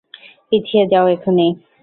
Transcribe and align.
পিছিয়ে 0.49 0.83
যাও 0.91 1.05
এখনই! 1.15 1.49